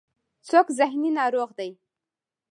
څوک 0.47 0.67
ذهني 0.77 1.09
ناروغ 1.19 1.49
دی. 1.59 1.71